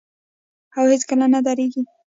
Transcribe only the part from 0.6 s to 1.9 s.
او هیڅکله نه دریږي.